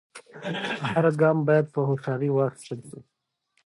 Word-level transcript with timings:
هر 0.89 1.05
ګام 1.21 1.37
باید 1.47 1.65
په 1.73 1.79
هوښیارۍ 1.87 2.29
واخیستل 2.31 2.79
سي. 2.89 2.99